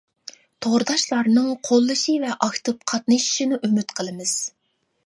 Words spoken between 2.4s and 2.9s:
ئاكتىپ